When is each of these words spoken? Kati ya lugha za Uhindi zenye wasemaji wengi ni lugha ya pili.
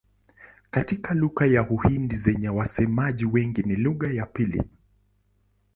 Kati 0.71 0.95
ya 1.03 1.13
lugha 1.13 1.47
za 1.47 1.69
Uhindi 1.69 2.15
zenye 2.15 2.49
wasemaji 2.49 3.25
wengi 3.25 3.63
ni 3.63 3.75
lugha 3.75 4.07
ya 4.07 4.25
pili. 4.25 4.63